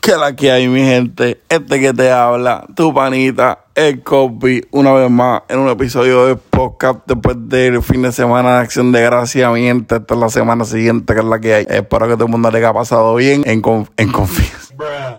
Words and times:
Que 0.00 0.16
la 0.16 0.34
que 0.34 0.50
hay, 0.50 0.68
mi 0.68 0.80
gente. 0.80 1.40
Este 1.48 1.80
que 1.80 1.92
te 1.92 2.10
habla, 2.10 2.66
tu 2.74 2.92
panita, 2.92 3.60
el 3.74 4.02
copy, 4.02 4.62
una 4.72 4.92
vez 4.92 5.10
más 5.10 5.42
en 5.48 5.60
un 5.60 5.68
episodio 5.68 6.26
de 6.26 6.36
podcast 6.36 7.00
después 7.06 7.36
del 7.48 7.82
fin 7.82 8.02
de 8.02 8.12
semana 8.12 8.56
de 8.56 8.62
Acción 8.62 8.90
de 8.92 9.02
Gracia, 9.02 9.50
mi 9.50 9.62
gente. 9.62 9.96
Esta 9.96 10.14
es 10.14 10.20
la 10.20 10.28
semana 10.28 10.64
siguiente, 10.64 11.14
que 11.14 11.20
es 11.20 11.26
la 11.26 11.40
que 11.40 11.54
hay. 11.54 11.66
Espero 11.68 12.08
que 12.08 12.14
todo 12.14 12.24
el 12.24 12.30
mundo 12.30 12.50
le 12.50 12.58
haya 12.58 12.72
pasado 12.72 13.14
bien 13.14 13.42
en, 13.46 13.62
en 13.96 14.12
confianza. 14.12 14.55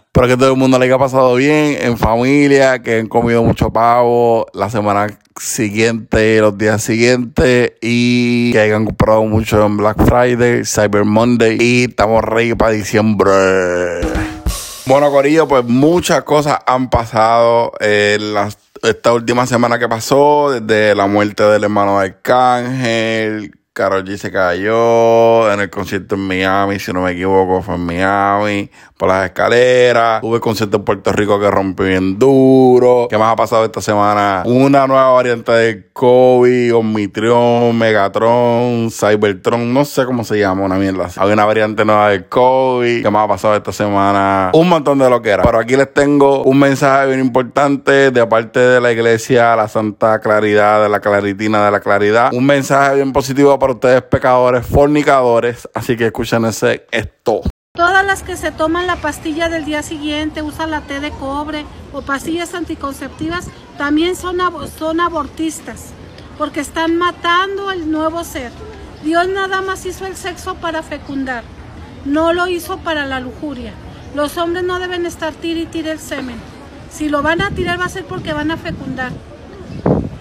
Espero 0.05 0.27
que 0.27 0.37
todo 0.37 0.51
el 0.51 0.57
mundo 0.57 0.79
le 0.79 0.85
haya 0.85 0.97
pasado 0.97 1.35
bien 1.35 1.77
en 1.79 1.97
familia, 1.97 2.79
que 2.79 2.99
han 2.99 3.07
comido 3.07 3.43
mucho 3.43 3.71
pavo 3.71 4.47
la 4.53 4.69
semana 4.69 5.07
siguiente, 5.39 6.39
los 6.41 6.57
días 6.57 6.81
siguientes 6.81 7.73
y 7.81 8.51
que 8.51 8.59
hayan 8.59 8.85
comprado 8.85 9.23
mucho 9.23 9.65
en 9.65 9.77
Black 9.77 9.97
Friday, 10.05 10.65
Cyber 10.65 11.05
Monday 11.05 11.57
y 11.59 11.83
estamos 11.85 12.23
ready 12.23 12.55
para 12.55 12.71
diciembre. 12.71 13.31
Bueno, 14.85 15.11
Corillo, 15.11 15.47
pues 15.47 15.65
muchas 15.65 16.23
cosas 16.23 16.59
han 16.65 16.89
pasado 16.89 17.73
en 17.79 18.21
esta 18.81 19.13
última 19.13 19.45
semana 19.45 19.77
que 19.77 19.89
pasó, 19.89 20.51
desde 20.51 20.95
la 20.95 21.07
muerte 21.07 21.43
del 21.43 21.65
hermano 21.65 21.99
de 21.99 22.05
Arcángel, 22.05 23.56
Carol 23.77 24.03
G 24.03 24.17
se 24.17 24.31
cayó 24.31 25.53
en 25.53 25.59
el 25.59 25.69
concierto 25.69 26.15
en 26.15 26.21
Miami, 26.21 26.79
si 26.79 26.91
no 26.91 27.01
me 27.01 27.11
equivoco, 27.11 27.61
fue 27.61 27.75
en 27.75 27.85
Miami, 27.85 28.71
por 28.97 29.07
las 29.07 29.25
escaleras. 29.25 30.23
Hubo 30.23 30.33
el 30.33 30.41
concierto 30.41 30.77
en 30.77 30.83
Puerto 30.83 31.11
Rico 31.11 31.39
que 31.39 31.51
rompió 31.51 31.85
bien 31.85 32.17
duro. 32.17 33.05
¿Qué 33.07 33.19
más 33.19 33.33
ha 33.33 33.35
pasado 33.35 33.65
esta 33.65 33.79
semana? 33.79 34.41
Una 34.47 34.87
nueva 34.87 35.11
variante 35.11 35.51
de 35.51 35.89
COVID, 35.93 36.75
Omicron, 36.75 37.77
Megatron, 37.77 38.89
Cybertron, 38.89 39.71
no 39.71 39.85
sé 39.85 40.05
cómo 40.05 40.23
se 40.23 40.39
llama, 40.39 40.63
una 40.63 40.77
mierda. 40.77 41.09
Hay 41.15 41.31
una 41.31 41.45
variante 41.45 41.85
nueva 41.85 42.09
de 42.09 42.25
COVID. 42.25 43.03
¿Qué 43.03 43.09
más 43.11 43.25
ha 43.25 43.27
pasado 43.27 43.55
esta 43.55 43.71
semana? 43.71 44.49
Un 44.55 44.69
montón 44.69 44.97
de 44.97 45.07
lo 45.07 45.21
que 45.21 45.29
era. 45.29 45.43
Pero 45.43 45.59
aquí 45.59 45.75
les 45.75 45.93
tengo 45.93 46.41
un 46.41 46.57
mensaje 46.57 47.05
bien 47.09 47.19
importante 47.19 48.09
de 48.09 48.25
parte 48.25 48.59
de 48.59 48.81
la 48.81 48.91
iglesia, 48.91 49.55
la 49.55 49.67
Santa 49.67 50.17
Claridad, 50.17 50.81
de 50.81 50.89
la 50.89 50.99
Claritina 50.99 51.63
de 51.63 51.69
la 51.69 51.79
Claridad. 51.79 52.33
Un 52.33 52.47
mensaje 52.47 52.95
bien 52.95 53.13
positivo 53.13 53.59
para 53.59 53.66
ustedes 53.71 54.01
pecadores, 54.03 54.65
fornicadores. 54.65 55.67
Así 55.73 55.95
que 55.95 56.07
escuchen 56.07 56.45
ese 56.45 56.85
esto. 56.91 57.41
Todas 57.73 58.03
las 58.03 58.23
que 58.23 58.35
se 58.35 58.51
toman 58.51 58.87
la 58.87 58.95
pastilla 58.95 59.49
del 59.49 59.65
día 59.65 59.83
siguiente, 59.83 60.41
usan 60.41 60.71
la 60.71 60.81
té 60.81 60.99
de 60.99 61.11
cobre 61.11 61.63
o 61.93 62.01
pastillas 62.01 62.55
anticonceptivas, 62.55 63.49
también 63.77 64.15
son, 64.15 64.41
abortistas, 64.41 65.91
porque 66.39 66.59
están 66.59 66.97
matando 66.97 67.69
el 67.69 67.91
nuevo 67.91 68.23
ser. 68.23 68.51
Dios 69.03 69.27
nada 69.27 69.61
más 69.61 69.85
hizo 69.85 70.07
el 70.07 70.15
sexo 70.15 70.55
para 70.55 70.81
fecundar, 70.81 71.43
no 72.03 72.33
lo 72.33 72.47
hizo 72.47 72.79
para 72.79 73.05
la 73.05 73.19
lujuria. 73.19 73.73
Los 74.15 74.39
hombres 74.39 74.63
no 74.63 74.79
deben 74.79 75.05
estar 75.05 75.33
tir 75.33 75.69
y 75.71 75.79
el 75.87 75.99
semen. 75.99 76.37
Si 76.89 77.09
lo 77.09 77.21
van 77.21 77.41
a 77.41 77.51
tirar 77.51 77.79
va 77.79 77.85
a 77.85 77.89
ser 77.89 78.05
porque 78.05 78.33
van 78.33 78.49
a 78.49 78.57
fecundar 78.57 79.11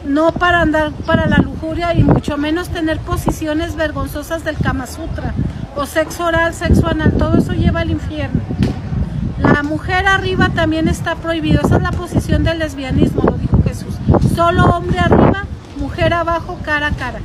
no 0.06 0.32
para 0.32 0.62
andar 0.62 0.92
para 1.04 1.26
la 1.26 1.38
lujuria 1.38 1.92
y 1.94 2.04
mucho 2.04 2.36
menos 2.38 2.68
tener 2.68 2.98
posiciones 3.00 3.76
vergonzosas 3.76 4.44
del 4.44 4.56
Kama 4.56 4.86
Sutra 4.86 5.34
o 5.74 5.84
sexo 5.84 6.24
oral, 6.24 6.54
sexo 6.54 6.86
anal, 6.86 7.12
todo 7.18 7.38
eso 7.38 7.52
lleva 7.52 7.80
al 7.80 7.90
infierno. 7.90 8.40
La 9.38 9.62
mujer 9.62 10.06
arriba 10.06 10.48
también 10.54 10.88
está 10.88 11.16
prohibido, 11.16 11.60
esa 11.62 11.76
es 11.76 11.82
la 11.82 11.90
posición 11.90 12.44
del 12.44 12.58
lesbianismo, 12.58 13.22
lo 13.22 13.36
dijo 13.36 13.62
Jesús. 13.62 13.94
Solo 14.34 14.64
hombre 14.64 14.98
arriba, 14.98 15.44
mujer 15.76 16.14
abajo, 16.14 16.58
cara 16.64 16.88
a 16.88 16.92
cara. 16.92 17.20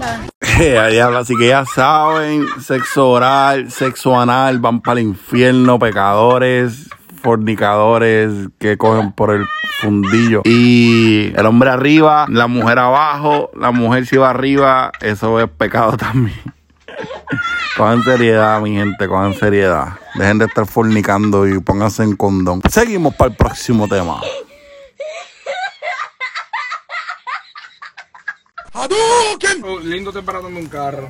Ahí 0.84 0.98
así 0.98 1.34
que 1.36 1.48
ya 1.48 1.64
saben, 1.64 2.44
sexo 2.60 3.10
oral, 3.10 3.70
sexo 3.70 4.18
anal, 4.18 4.58
van 4.58 4.80
para 4.80 5.00
el 5.00 5.06
infierno, 5.06 5.78
pecadores, 5.78 6.90
fornicadores 7.20 8.48
que 8.58 8.76
cogen 8.76 9.12
por 9.12 9.30
el 9.30 9.46
fundillo. 9.80 10.42
Y 10.44 11.32
el 11.36 11.46
hombre 11.46 11.70
arriba, 11.70 12.26
la 12.28 12.46
mujer 12.46 12.78
abajo, 12.78 13.50
la 13.54 13.70
mujer 13.70 14.06
si 14.06 14.16
va 14.16 14.30
arriba, 14.30 14.92
eso 15.00 15.40
es 15.40 15.48
pecado 15.48 15.96
también. 15.96 16.40
Cojan 17.76 18.02
seriedad, 18.02 18.60
mi 18.60 18.74
gente, 18.74 19.06
cojan 19.08 19.32
seriedad. 19.32 19.94
Dejen 20.14 20.38
de 20.38 20.46
estar 20.46 20.66
fornicando 20.66 21.46
y 21.46 21.60
pónganse 21.60 22.02
en 22.02 22.16
condón. 22.16 22.60
Seguimos 22.68 23.14
para 23.14 23.30
el 23.30 23.36
próximo 23.36 23.88
tema. 23.88 24.20
Oh, 28.74 29.78
lindo 29.82 30.12
temprano 30.12 30.48
en 30.48 30.56
un 30.56 30.66
carro. 30.66 31.08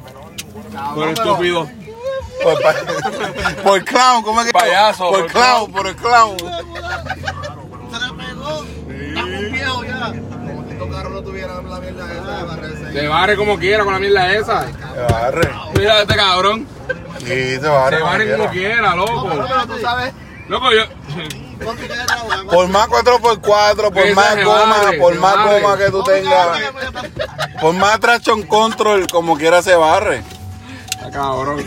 Por 0.95 1.09
estúpido. 1.09 1.69
Por, 2.43 3.63
por 3.63 3.85
clown, 3.85 4.23
¿cómo 4.23 4.41
es 4.41 4.47
que? 4.47 4.53
Payaso. 4.53 5.11
Por, 5.11 5.27
clown, 5.27 5.73
por 5.73 5.87
el 5.87 5.97
clown. 5.97 6.37
Se 6.39 6.45
le 6.45 8.13
pegó. 8.15 8.65
Ya. 9.15 9.23
Como 10.07 10.65
si 10.65 10.73
estos 10.73 10.89
carros 10.91 11.13
no 11.13 11.23
tuvieran 11.23 11.69
la 11.71 11.81
mierda 11.81 12.13
esa. 12.13 12.93
Se 12.93 13.09
barre 13.09 13.37
como 13.37 13.59
quiera 13.59 13.85
con 13.85 13.93
la 13.93 13.99
mierda 13.99 14.33
esa. 14.33 14.67
Se 14.67 15.13
barre. 15.13 15.51
Mira 15.77 16.03
este 16.03 16.17
cabrón. 16.17 16.67
Sí, 17.19 17.59
se 17.61 17.69
barre. 17.69 17.99
Se 17.99 18.03
barre 18.03 18.37
como 18.37 18.51
quiera, 18.51 18.95
loco. 18.95 19.29
Pero 19.31 19.67
tú 19.67 19.81
sabes. 19.81 20.13
Loco, 20.49 20.73
yo. 20.73 20.83
¿cuánto 21.63 21.83
queda 21.83 22.07
la 22.07 22.45
Por 22.51 22.69
más 22.69 22.89
4x4, 22.89 23.93
por 23.93 24.15
más 24.15 24.45
goma, 24.45 24.79
barre, 24.79 24.99
por 24.99 25.15
más 25.17 25.37
barre. 25.37 25.61
goma 25.61 25.77
que 25.77 25.91
tú 25.91 26.03
tengas, 26.03 26.59
por 27.61 27.75
más 27.75 28.01
traction 28.01 28.43
control, 28.45 29.07
como 29.09 29.37
quiera 29.37 29.63
se 29.63 29.77
barre. 29.77 30.23
Está 30.91 31.11
cabrón. 31.11 31.65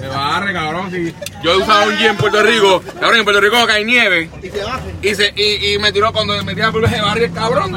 Se 0.00 0.06
barre, 0.06 0.52
cabrón. 0.52 0.90
Si 0.92 1.14
yo 1.42 1.52
he 1.52 1.56
usado 1.56 1.88
un 1.88 1.96
G 1.96 2.06
en 2.06 2.16
Puerto 2.16 2.42
Rico. 2.42 2.82
Cabrón, 3.00 3.18
en 3.18 3.24
Puerto 3.24 3.40
Rico 3.40 3.66
cae 3.66 3.84
nieve. 3.84 4.30
Y 4.42 4.48
se 4.48 4.62
baje. 4.62 4.94
Y, 5.02 5.14
se, 5.14 5.32
y, 5.34 5.74
y 5.74 5.78
me 5.78 5.90
tiró 5.92 6.12
cuando 6.12 6.40
me 6.44 6.54
por 6.70 6.88
se 6.88 7.00
barre 7.00 7.24
el 7.24 7.32
cabrón. 7.32 7.72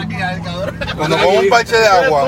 Cuando 0.98 1.18
pongo 1.18 1.40
un 1.40 1.50
parche 1.50 1.76
de 1.78 1.88
Tú, 1.88 1.94
agua. 2.06 2.24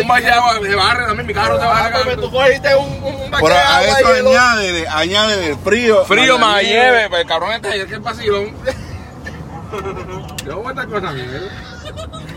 Un 0.00 0.08
bache 0.08 0.24
de 0.26 0.32
agua, 0.32 0.58
se 0.62 0.74
barre 0.74 1.06
también. 1.06 1.26
Mi 1.26 1.34
carro 1.34 1.58
se 1.60 1.66
barre. 1.66 1.92
Cabrón. 1.92 2.20
Tú 2.20 2.30
cogiste 2.30 2.76
un, 2.76 2.86
un, 3.04 3.30
Pero 3.30 3.46
de 3.48 3.54
a 3.54 3.76
agua 3.78 4.00
eso 4.00 4.16
y 4.16 4.22
lo- 4.22 4.30
añade, 4.30 4.88
añade 4.88 5.50
el 5.50 5.58
frío. 5.58 6.04
Frío 6.06 6.38
más 6.38 6.62
nieve, 6.62 7.08
pues 7.10 7.20
el 7.22 7.26
cabrón 7.28 7.52
este 7.52 7.68
ayer 7.68 7.86
que 7.86 7.94
el 7.94 8.00
vacilón. 8.00 8.54
Yo 10.46 10.56
voy 10.58 10.66
a 10.68 10.70
estar 10.70 10.86
con 10.88 11.04
esa 11.04 11.12
mierda. 11.12 11.40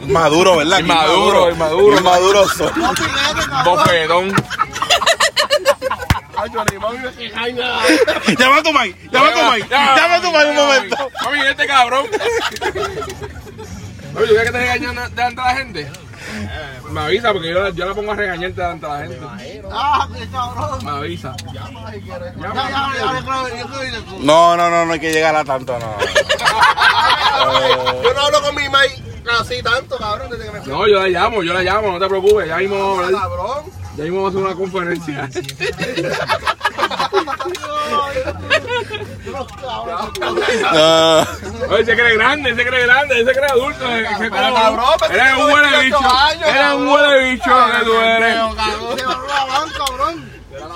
Maduro, 0.07 0.57
¿verdad? 0.57 0.79
Inmaduro, 0.79 1.51
inmaduro. 1.51 1.97
Inmaduro 1.97 2.47
soy. 2.49 2.71
Bofetón. 3.63 4.33
Llama 8.37 8.57
a 8.57 8.63
tu 8.63 8.71
Mike, 8.73 9.09
llama 9.11 9.27
a 9.27 9.33
tu 9.33 9.51
Mike, 9.51 9.67
llama 9.69 10.15
a 10.15 10.21
tu 10.21 10.31
Mike 10.31 10.45
un 10.49 10.55
momento. 10.55 11.11
Mami, 11.23 11.41
este 11.47 11.67
cabrón. 11.67 12.05
Oye, 14.15 14.27
¿tú 14.27 14.33
ves 14.33 14.43
que 14.43 14.51
te 14.51 14.59
regañan 14.59 14.95
delante 14.95 15.41
de 15.41 15.47
la 15.47 15.55
gente? 15.55 15.91
Me 16.91 17.01
avisa 17.01 17.31
porque 17.31 17.49
yo, 17.51 17.69
yo 17.69 17.85
la 17.85 17.93
pongo 17.93 18.11
a 18.11 18.15
regañar 18.15 18.51
delante 18.53 18.85
de 18.85 18.91
la 18.91 18.99
gente. 18.99 19.19
Ah, 19.71 20.07
qué 20.17 20.27
cabrón. 20.29 20.85
Me 20.85 20.91
avisa. 20.91 21.35
Ya, 21.53 21.53
ya, 21.53 21.69
ya, 21.71 21.99
ya, 21.99 23.21
creo- 23.23 23.47
yo 23.57 23.67
creo 23.67 23.81
que 23.81 23.91
tú. 24.09 24.17
No, 24.19 24.57
no, 24.57 24.69
no, 24.69 24.85
no 24.85 24.93
hay 24.93 24.99
que 24.99 25.11
llegar 25.11 25.35
a 25.35 25.43
tanto, 25.43 25.77
no. 25.79 25.95
Yo 28.03 28.13
no 28.13 28.21
hablo 28.21 28.41
con 28.41 28.55
mi 28.55 28.63
Mike 28.63 29.03
así 29.39 29.61
tanto, 29.61 29.97
cabrón, 29.97 30.29
desde 30.31 30.45
que 30.45 30.51
me 30.51 30.61
fui. 30.61 30.71
No, 30.71 30.87
yo 30.87 30.99
la 30.99 31.07
llamo, 31.07 31.43
yo 31.43 31.53
la 31.53 31.61
llamo, 31.61 31.91
no 31.91 31.99
te 31.99 32.07
preocupes. 32.07 32.47
Ya 32.47 32.57
mismo 32.57 32.77
vamos 32.79 32.99
a 32.99 33.05
hablar. 33.05 33.21
Cabrón. 33.21 33.78
Ya 33.99 34.05
mismo 34.05 34.23
vamos 34.23 34.33
a 34.33 34.37
hacer 34.39 34.47
una 34.47 34.55
conferencia. 34.55 35.29
No. 40.71 41.25
Oye, 41.73 41.85
se 41.85 41.93
cree 41.95 42.13
grande, 42.15 42.55
se 42.55 42.65
cree 42.65 42.85
grande, 42.85 43.15
se 43.25 43.31
cree 43.31 43.49
adulto. 43.49 43.85
Se 43.89 44.17
cree 44.17 44.29
cabrón, 44.29 44.85
pero 44.99 45.13
Eres 45.13 45.33
un 45.33 45.51
huele 45.51 45.67
18 45.67 45.83
bicho. 45.83 46.09
años, 46.15 46.47
Eres 46.47 46.73
un 46.75 46.87
huele 46.87 47.31
bicho 47.31 47.43
que 47.45 47.85
tú 47.85 47.93
eres. 47.93 48.35
Se 48.97 49.05
bajó 49.05 49.27
la 49.27 49.45
van, 49.45 49.69
cabrón. 49.69 50.29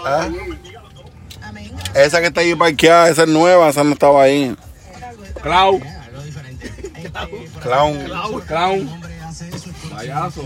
¿Ah? 0.05 0.27
Esa 1.95 2.19
que 2.19 2.27
está 2.27 2.41
ahí 2.41 2.55
parqueada, 2.55 3.07
esa 3.09 3.23
es 3.23 3.29
nueva, 3.29 3.69
esa 3.69 3.85
no 3.85 3.93
estaba 3.93 4.23
ahí. 4.23 4.53
Clau, 5.41 5.79
Clown. 7.61 8.41
clown. 8.47 9.01
Payaso. 9.91 10.43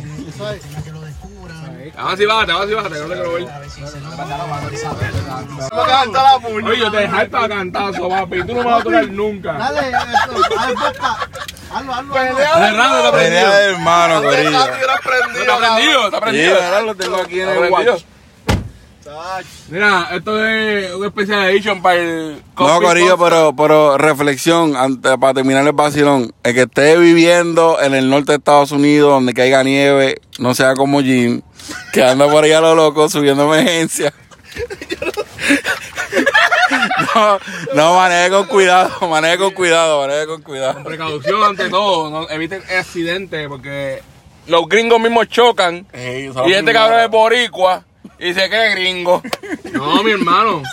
Ahora 1.95 2.17
sí 2.17 2.25
bájate, 2.25 2.51
ahora 2.51 2.67
sí 2.67 2.73
bájate, 2.73 2.95
que 2.95 3.01
no 3.01 3.07
te 3.07 3.13
quiero 3.13 3.33
ver. 3.33 3.43
Me 3.43 3.49
canta 5.87 6.23
la 6.23 6.39
puña. 6.39 6.69
Oye, 6.69 6.79
yo 6.79 6.91
te 6.91 6.97
dejé 6.97 7.25
para 7.27 7.47
cantazo, 7.49 8.09
papi. 8.09 8.43
Tú 8.43 8.53
no 8.53 8.63
me 8.63 8.65
vas 8.65 8.81
a 8.81 8.83
tocar 8.83 9.07
nunca. 9.09 9.53
Dale, 9.53 9.89
eso, 9.89 10.55
dale, 10.55 10.73
boca. 10.73 11.17
Hazlo, 11.73 11.93
hazlo. 11.93 12.13
Pelea 12.13 13.11
prendido. 13.11 13.51
de 13.51 13.65
hermano, 13.65 14.13
Cabrón, 14.15 14.35
corilla. 14.35 14.73
hubiera 14.75 14.99
prendido, 15.03 15.43
Está 16.05 16.21
prendido, 16.21 16.47
está 16.47 16.57
Sí, 16.57 16.63
ahora 16.65 16.81
lo 16.81 16.95
tengo 16.95 17.15
aquí 17.17 17.39
en 17.41 17.49
el 17.49 17.71
watch. 17.71 18.03
Mira, 19.69 20.09
esto 20.11 20.45
es 20.45 20.93
un 20.93 21.05
especial 21.05 21.45
edition 21.49 21.81
para 21.81 21.95
el. 21.95 22.41
No, 22.57 22.81
Corillo, 22.81 23.17
pero, 23.17 23.53
pero 23.55 23.97
reflexión, 23.97 24.75
antes, 24.75 25.15
para 25.17 25.33
terminar 25.33 25.65
el 25.65 25.73
vacilón. 25.73 26.33
El 26.43 26.53
que 26.53 26.61
esté 26.63 26.97
viviendo 26.97 27.81
en 27.81 27.95
el 27.95 28.09
norte 28.09 28.33
de 28.33 28.37
Estados 28.37 28.71
Unidos, 28.71 29.11
donde 29.11 29.33
caiga 29.33 29.63
nieve, 29.63 30.19
no 30.39 30.53
sea 30.53 30.73
como 30.75 31.01
Jim, 31.01 31.41
que 31.91 32.03
anda 32.03 32.29
por 32.29 32.43
ahí 32.43 32.51
a 32.51 32.61
lo 32.61 32.75
loco 32.75 33.09
subiendo 33.09 33.43
emergencia. 33.53 34.13
no, 37.15 37.39
no, 37.73 37.95
maneje 37.95 38.29
con 38.29 38.47
cuidado, 38.47 39.07
maneje 39.07 39.37
con 39.37 39.53
cuidado, 39.53 40.01
maneje 40.01 40.27
con 40.27 40.41
cuidado. 40.41 40.83
Precaución 40.83 41.43
ante 41.43 41.69
todo, 41.69 42.09
no, 42.09 42.29
eviten 42.29 42.61
accidentes 42.77 43.47
porque 43.47 44.01
los 44.47 44.67
gringos 44.67 44.99
mismos 44.99 45.27
chocan 45.27 45.85
Ey, 45.91 46.31
y 46.45 46.53
este 46.53 46.73
cabrón 46.73 47.01
es 47.01 47.09
boricua 47.09 47.83
y 48.19 48.33
se 48.33 48.49
cree 48.49 48.71
gringo. 48.71 49.21
No, 49.73 50.03
mi 50.03 50.11
hermano. 50.11 50.63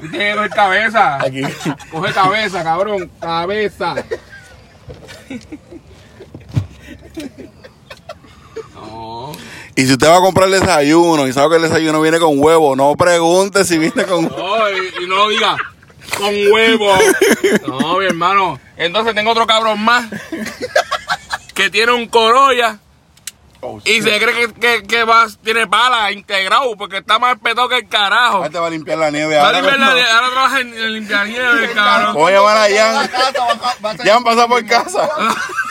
Tú 0.00 0.08
tienes 0.10 0.32
que 0.32 0.34
coger 0.34 0.50
cabeza. 0.50 1.22
Aquí. 1.22 1.42
Coge 1.90 2.12
cabeza, 2.12 2.64
cabrón. 2.64 3.10
Cabeza. 3.20 3.94
Y 9.74 9.86
si 9.86 9.92
usted 9.92 10.08
va 10.08 10.18
a 10.18 10.20
comprar 10.20 10.48
el 10.48 10.60
desayuno 10.60 11.26
y 11.26 11.32
sabe 11.32 11.50
que 11.50 11.56
el 11.56 11.62
desayuno 11.62 12.00
viene 12.00 12.18
con 12.18 12.38
huevo, 12.38 12.76
no 12.76 12.94
pregunte 12.94 13.64
si 13.64 13.78
viene 13.78 14.04
con 14.04 14.24
No, 14.26 14.70
y, 14.70 15.04
y 15.04 15.06
no 15.06 15.16
lo 15.16 15.28
diga 15.28 15.56
con 16.18 16.28
huevo. 16.52 16.94
No, 17.66 17.96
mi 17.98 18.04
hermano. 18.04 18.60
Entonces 18.76 19.14
tengo 19.14 19.30
otro 19.30 19.46
cabrón 19.46 19.80
más 19.82 20.04
que 21.54 21.70
tiene 21.70 21.92
un 21.92 22.06
Corolla 22.08 22.78
Oh, 23.64 23.80
y 23.84 24.02
se 24.02 24.18
cree 24.18 24.34
que, 24.34 24.52
que, 24.54 24.82
que 24.88 25.04
va, 25.04 25.24
tiene 25.44 25.68
pala 25.68 26.10
integrado 26.10 26.74
porque 26.76 26.96
está 26.96 27.20
más 27.20 27.38
petado 27.38 27.68
que 27.68 27.76
el 27.76 27.88
carajo. 27.88 28.38
Ahora 28.38 28.50
te 28.50 28.58
va 28.58 28.66
a 28.66 28.70
limpiar 28.70 28.98
la 28.98 29.08
nieve. 29.12 29.36
Va 29.36 29.42
a 29.42 29.46
ahora 29.46 29.60
limpiar 29.60 29.78
la- 29.78 30.16
ahora 30.16 30.30
trabaja 30.32 30.60
en, 30.62 30.74
en 30.74 30.92
limpiar 30.94 31.28
nieve, 31.28 31.70
cabrón. 31.74 32.14
Voy 32.14 32.32
a 32.32 32.36
llamar 32.38 32.56
a 32.58 32.76
Jan. 32.76 33.10
Jan 34.04 34.24
pasa 34.24 34.48
por 34.48 34.66
casa. 34.66 35.08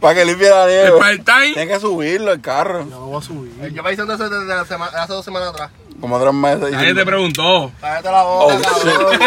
Para 0.00 0.14
que 0.14 0.24
limpie 0.24 0.48
la 0.50 0.64
El 0.64 0.70
nieve. 0.70 0.98
part-time. 0.98 1.52
Tiene 1.54 1.68
que 1.68 1.80
subirlo 1.80 2.32
el 2.32 2.40
carro. 2.40 2.86
Yo 2.88 3.82
me 3.82 3.90
diciendo 3.90 4.14
eso 4.14 4.28
desde 4.28 4.46
la 4.54 4.64
semana, 4.64 5.02
hace 5.02 5.12
dos 5.12 5.24
semanas 5.24 5.48
atrás. 5.50 5.70
Como 6.00 6.18
tres 6.20 6.32
meses. 6.32 6.60
Nadie 6.60 6.70
te 6.72 6.78
diciendo- 6.78 7.04
preguntó. 7.04 7.72
Cállate 7.80 8.10
la 8.10 8.22
boca, 8.22 8.54
Oh, 8.56 8.62
cabrón. 8.62 9.20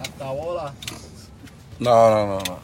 Hasta 0.00 0.24
bola. 0.24 0.72
No, 1.78 2.10
no, 2.10 2.26
no, 2.26 2.38
no. 2.46 2.60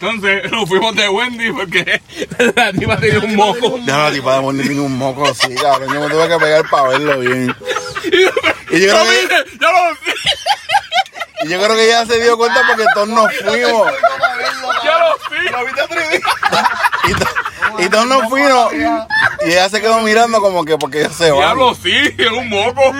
Entonces 0.00 0.50
nos 0.50 0.68
fuimos 0.68 0.96
de 0.96 1.08
Wendy 1.08 1.52
porque 1.52 2.02
la 2.56 2.72
tipa 2.72 2.96
tenía 2.96 3.20
un 3.20 3.36
moco. 3.36 3.78
Ya 3.86 3.98
la 3.98 4.10
tipa 4.12 4.40
de 4.40 4.62
tiene 4.62 4.80
un 4.80 4.98
moco 4.98 5.26
así, 5.28 5.54
cabrón. 5.54 5.92
Yo 5.94 6.00
me 6.00 6.08
tuve 6.10 6.28
que 6.28 6.38
pegar 6.38 6.68
para 6.68 6.88
verlo 6.88 7.18
bien. 7.20 7.54
Y 8.12 8.20
yo 8.22 8.30
Yo 8.70 8.88
creo 8.88 9.04
que, 9.28 9.58
yo 9.60 9.70
lo 9.70 9.94
vi, 9.94 10.12
y 11.44 11.48
yo 11.48 11.58
creo 11.62 11.76
que 11.76 11.84
ella 11.84 12.06
se 12.06 12.20
dio 12.20 12.36
cuenta 12.36 12.62
porque 12.66 12.84
todos 12.94 13.08
nos 13.08 13.32
fuimos. 13.36 13.92
yo 14.84 14.98
lo 14.98 15.16
vi. 15.30 15.48
¿Lo 15.50 15.64
viste 15.66 15.80
atrevido? 15.82 16.28
Y, 17.08 17.14
to- 17.14 17.26
y 17.78 17.88
todos 17.88 18.06
nos 18.06 18.28
fuimos. 18.28 18.72
Y 19.44 19.50
ella 19.50 19.68
se 19.68 19.80
quedó 19.80 20.00
mirando 20.00 20.40
como 20.40 20.64
que 20.64 20.76
porque 20.78 21.00
ella 21.00 21.10
se 21.10 21.30
va. 21.30 21.38
Diablo, 21.38 21.74
sí, 21.74 21.92
es 22.18 22.30
un 22.30 22.48
moco. 22.48 22.80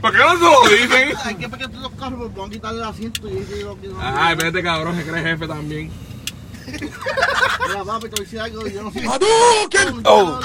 ¿Por 0.00 0.12
qué 0.12 0.18
no 0.18 0.32
se 0.38 0.44
lo 0.44 0.62
dicen? 0.68 1.12
Hay 1.24 1.34
que 1.34 1.48
pegar 1.48 1.68
todos 1.70 1.82
los 1.82 1.92
carros, 1.92 2.34
van 2.34 2.46
a 2.48 2.50
quitarle 2.50 2.78
el 2.82 2.88
asiento 2.88 3.28
y 3.28 3.64
no. 3.88 3.98
Ay, 4.02 4.36
pero 4.36 4.48
este 4.48 4.62
cabrón 4.62 4.96
se 4.96 5.04
cree 5.04 5.22
jefe 5.22 5.46
también. 5.46 5.90
Mira, 6.66 7.84
papi, 7.84 8.08
te 8.08 8.10
voy 8.10 8.20
a 8.20 8.22
decir 8.22 8.40
algo 8.40 8.66
y 8.66 8.72
yo 8.72 8.82
no 8.82 8.92
soy. 8.92 9.06
Oh. 10.04 10.40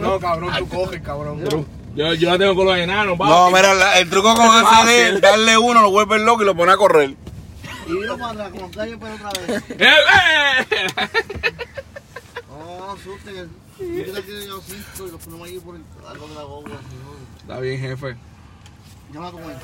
No, 0.00 0.18
cabrón, 0.20 0.52
tú 0.58 0.68
coges, 0.68 1.00
cabrón. 1.00 1.66
Yo, 1.94 2.12
yo 2.12 2.30
la 2.30 2.38
tengo 2.38 2.54
con 2.54 2.66
los 2.66 2.76
enanos, 2.76 3.16
papi. 3.16 3.30
No, 3.30 3.50
mira, 3.50 3.72
la- 3.74 3.98
el 3.98 4.10
truco 4.10 4.34
con 4.34 4.46
ese 4.88 5.08
es 5.08 5.20
darle 5.20 5.56
uno, 5.56 5.80
lo 5.80 5.90
vuelve 5.90 6.18
loco 6.18 6.42
y 6.42 6.44
lo 6.46 6.54
pone 6.54 6.72
a 6.72 6.76
correr. 6.76 7.14
Y 7.86 7.92
vino 7.92 8.18
para 8.18 8.32
atrás, 8.32 8.50
como 8.50 8.70
calle, 8.70 8.96
pero 8.98 9.14
otra 9.14 9.30
vez. 9.46 9.62
¡Eh, 9.70 9.76
eh! 9.78 11.52
No, 12.48 12.92
asusten. 12.92 13.50
Yo 13.78 14.12
te 14.12 14.22
quiero 14.22 14.40
yo 14.46 14.58
asiento 14.58 15.06
y 15.06 15.10
los 15.10 15.20
ponemos 15.22 15.48
ahí 15.48 15.58
por 15.58 15.76
el 15.76 15.82
algo 16.08 16.28
de 16.28 16.34
la 16.34 16.42
boca. 16.44 16.70
Está 17.42 17.60
bien, 17.60 17.78
jefe. 17.80 18.16
Llama 19.12 19.30
como 19.30 19.50
él. 19.50 19.56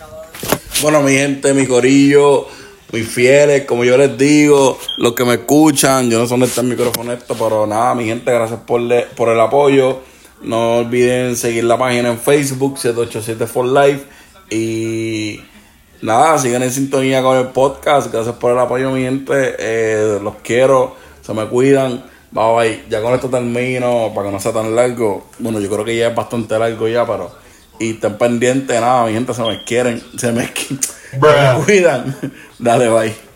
Bueno, 0.82 1.00
mi 1.02 1.12
gente, 1.12 1.54
mi 1.54 1.66
corillo, 1.66 2.46
mis 2.92 3.08
fieles, 3.08 3.64
como 3.64 3.84
yo 3.84 3.96
les 3.96 4.16
digo, 4.19 4.78
los 4.98 5.14
que 5.14 5.25
me 5.25 5.34
escuchan, 5.34 6.10
yo 6.10 6.18
no 6.18 6.26
sé 6.26 6.30
dónde 6.30 6.46
está 6.46 6.60
el 6.60 6.68
micrófono 6.68 7.12
esto, 7.12 7.34
pero 7.34 7.66
nada, 7.66 7.94
mi 7.94 8.04
gente, 8.04 8.30
gracias 8.30 8.60
por, 8.60 8.80
le- 8.80 9.06
por 9.16 9.28
el 9.30 9.40
apoyo. 9.40 10.00
No 10.42 10.78
olviden 10.78 11.36
seguir 11.36 11.64
la 11.64 11.78
página 11.78 12.10
en 12.10 12.18
Facebook, 12.20 12.76
787 12.78 13.46
for 13.46 13.64
Life. 13.66 14.04
Y 14.50 15.40
nada, 16.02 16.38
sigan 16.38 16.62
en 16.62 16.70
sintonía 16.70 17.22
con 17.22 17.38
el 17.38 17.46
podcast. 17.49 18.12
Gracias 18.12 18.34
por 18.37 18.52
el 18.52 18.58
apoyo, 18.58 18.90
mi 18.90 19.02
gente. 19.02 19.54
Eh, 19.58 20.19
los 20.22 20.34
quiero, 20.43 20.96
se 21.22 21.32
me 21.32 21.46
cuidan. 21.46 22.04
Bye 22.31 22.54
bye. 22.54 22.84
Ya 22.90 23.00
con 23.02 23.14
esto 23.14 23.28
termino, 23.28 24.12
para 24.14 24.28
que 24.28 24.32
no 24.32 24.40
sea 24.40 24.52
tan 24.52 24.75
largo. 24.75 25.26
Bueno, 25.38 25.60
yo 25.60 25.70
creo 25.70 25.84
que 25.84 25.96
ya 25.96 26.08
es 26.08 26.14
bastante 26.14 26.58
largo 26.58 26.88
ya, 26.88 27.06
pero. 27.06 27.31
Y 27.78 27.93
estén 27.93 28.16
pendientes, 28.19 28.81
nada, 28.81 29.06
mi 29.06 29.12
gente, 29.12 29.32
se 29.34 29.43
me 29.43 29.64
quieren, 29.64 30.02
se 30.16 30.31
me, 30.31 30.46
se 31.10 31.19
me 31.19 31.64
cuidan. 31.64 32.16
Dale, 32.58 32.88
bye. 32.88 33.31